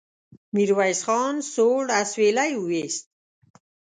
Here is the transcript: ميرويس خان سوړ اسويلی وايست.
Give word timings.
ميرويس 0.53 0.99
خان 1.07 1.35
سوړ 1.53 1.81
اسويلی 2.01 2.51
وايست. 2.63 3.05